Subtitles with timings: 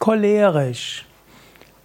[0.00, 1.04] Cholerisch.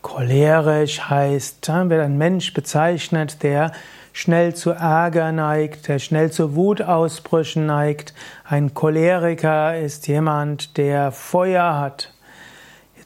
[0.00, 3.72] Cholerisch heißt, wird ein Mensch bezeichnet, der
[4.12, 8.14] schnell zu Ärger neigt, der schnell zu Wutausbrüchen neigt.
[8.44, 12.14] Ein Choleriker ist jemand, der Feuer hat.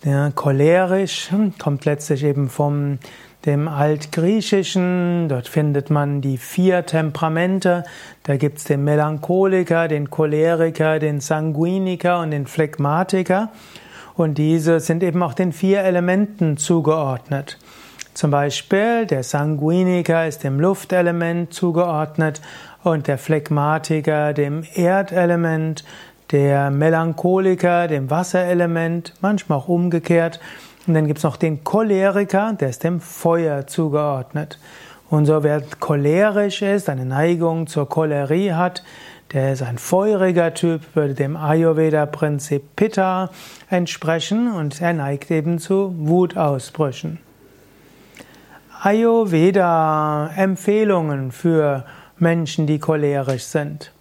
[0.05, 2.99] Der cholerisch kommt letztlich eben vom
[3.47, 5.31] dem Altgriechischen.
[5.31, 7.85] Dort findet man die vier Temperamente.
[8.25, 13.49] Da gibt's den Melancholiker, den Choleriker, den Sanguiniker und den Phlegmatiker.
[14.21, 17.57] Und diese sind eben auch den vier Elementen zugeordnet.
[18.13, 22.43] Zum Beispiel der Sanguiniker ist dem Luftelement zugeordnet
[22.83, 25.85] und der Phlegmatiker dem Erdelement,
[26.33, 30.39] der Melancholiker dem Wasserelement, manchmal auch umgekehrt.
[30.87, 34.59] Und dann gibt es noch den Choleriker, der ist dem Feuer zugeordnet.
[35.09, 38.83] Und so wer cholerisch ist, eine Neigung zur Cholerie hat,
[39.33, 43.31] der ist ein feuriger Typ, würde dem Ayurveda-Prinzip Pitta
[43.69, 47.21] entsprechen und er neigt eben zu Wutausbrüchen.
[48.83, 51.85] Ayurveda-Empfehlungen für
[52.19, 53.93] Menschen, die cholerisch sind.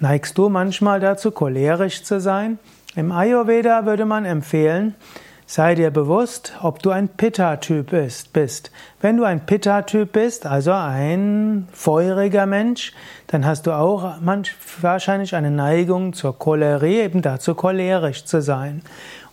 [0.00, 2.58] Neigst du manchmal dazu, cholerisch zu sein?
[2.94, 4.94] Im Ayurveda würde man empfehlen,
[5.50, 7.92] Sei dir bewusst, ob du ein Pitta-Typ
[8.34, 8.70] bist.
[9.00, 12.92] Wenn du ein Pitta-Typ bist, also ein feuriger Mensch,
[13.28, 14.16] dann hast du auch
[14.82, 18.82] wahrscheinlich eine Neigung zur Cholerie, eben dazu cholerisch zu sein.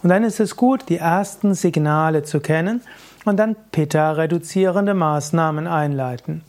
[0.04, 2.80] Und dann ist es gut, die ersten Signale zu kennen
[3.26, 6.44] und dann Pitta-reduzierende Maßnahmen einleiten.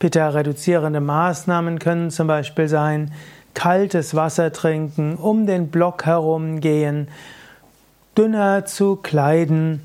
[0.00, 3.12] Pitta-reduzierende Maßnahmen können zum Beispiel sein,
[3.54, 7.06] kaltes Wasser trinken, um den Block herum gehen,
[8.16, 9.80] dünner zu kleiden,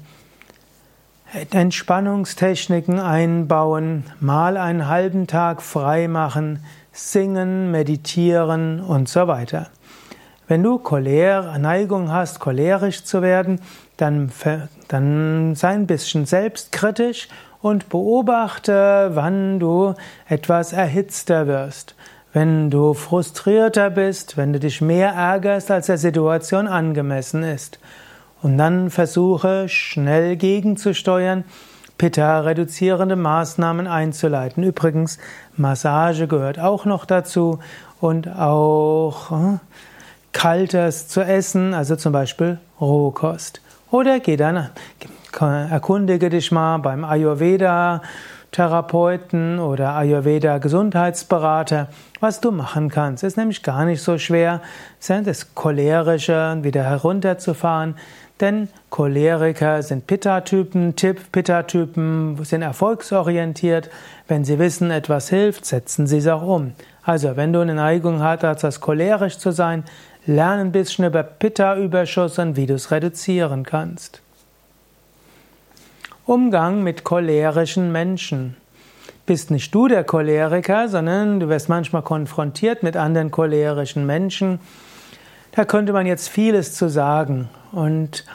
[1.51, 9.67] Entspannungstechniken einbauen, mal einen halben Tag frei machen, singen, meditieren und so weiter.
[10.47, 13.59] Wenn du Choler, Neigung hast, cholerisch zu werden,
[13.97, 14.31] dann,
[14.87, 17.27] dann sei ein bisschen selbstkritisch
[17.61, 19.93] und beobachte, wann du
[20.29, 21.95] etwas erhitzter wirst.
[22.31, 27.79] Wenn du frustrierter bist, wenn du dich mehr ärgerst, als der Situation angemessen ist.
[28.41, 31.43] Und dann versuche schnell gegenzusteuern,
[31.97, 34.63] Pitta-reduzierende Maßnahmen einzuleiten.
[34.63, 35.17] Übrigens,
[35.55, 37.59] Massage gehört auch noch dazu
[37.99, 39.57] und auch äh,
[40.31, 43.61] Kaltes zu essen, also zum Beispiel Rohkost.
[43.89, 44.69] Oder geh dann,
[45.39, 48.01] erkundige dich mal beim Ayurveda
[48.51, 51.87] Therapeuten oder Ayurveda Gesundheitsberater,
[52.19, 53.23] was du machen kannst.
[53.23, 54.61] Es ist nämlich gar nicht so schwer,
[55.07, 57.95] das Cholerische wieder herunterzufahren,
[58.39, 63.89] denn Choleriker sind Pitta-Typen, Tipp, Pitta-Typen sind erfolgsorientiert.
[64.27, 66.73] Wenn sie wissen, etwas hilft, setzen sie es auch um.
[67.03, 69.83] Also, wenn du eine Neigung hast, als cholerisch zu sein,
[70.25, 74.21] lerne ein bisschen über Pitta-Überschuss und wie du es reduzieren kannst.
[76.27, 78.57] Umgang mit cholerischen Menschen.
[79.25, 84.59] Bist nicht du der Choleriker, sondern du wirst manchmal konfrontiert mit anderen cholerischen Menschen.
[85.53, 87.47] Da könnte man jetzt vieles zu sagen.
[87.71, 88.25] Und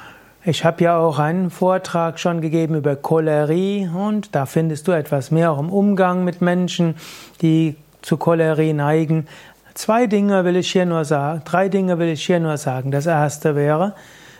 [0.42, 5.30] ich habe ja auch einen Vortrag schon gegeben über Cholerie und da findest du etwas
[5.30, 6.94] mehr auch im Umgang mit Menschen,
[7.42, 9.26] die zu Cholerie neigen.
[9.74, 12.90] Zwei Dinge will ich hier nur sagen, drei Dinge will ich hier nur sagen.
[12.90, 13.92] Das erste wäre,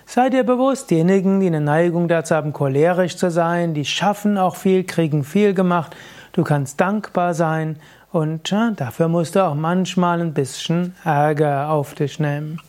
[0.06, 4.56] sei dir bewusst, diejenigen, die eine Neigung dazu haben, cholerisch zu sein, die schaffen auch
[4.56, 5.96] viel, kriegen viel gemacht.
[6.32, 7.76] Du kannst dankbar sein
[8.10, 12.60] und ja, dafür musst du auch manchmal ein bisschen Ärger auf dich nehmen.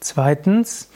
[0.00, 0.88] Zweitens,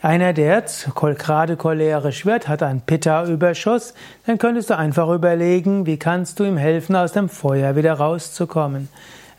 [0.00, 0.62] einer, der
[0.94, 3.94] gerade cholerisch wird, hat einen Pitta-Überschuss,
[4.26, 8.88] dann könntest du einfach überlegen, wie kannst du ihm helfen, aus dem Feuer wieder rauszukommen.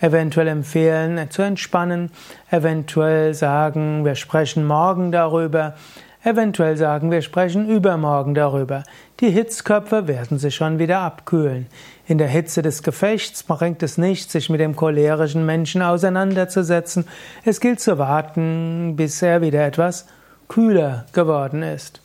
[0.01, 2.11] Eventuell empfehlen, zu entspannen,
[2.51, 5.75] eventuell sagen, wir sprechen morgen darüber,
[6.23, 8.83] eventuell sagen, wir sprechen übermorgen darüber.
[9.19, 11.67] Die Hitzköpfe werden sich schon wieder abkühlen.
[12.07, 17.07] In der Hitze des Gefechts bringt es nicht, sich mit dem cholerischen Menschen auseinanderzusetzen.
[17.45, 20.07] Es gilt zu warten, bis er wieder etwas
[20.47, 22.01] kühler geworden ist.